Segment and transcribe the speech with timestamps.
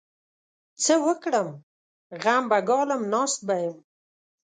[0.83, 1.49] څه وکړم؟!
[2.23, 3.77] غم به ګالم؛ ناست به يم.